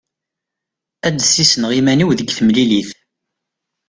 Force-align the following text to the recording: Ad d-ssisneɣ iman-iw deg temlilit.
Ad 1.07 1.13
d-ssisneɣ 1.15 1.71
iman-iw 1.79 2.09
deg 2.13 2.29
temlilit. 2.31 2.89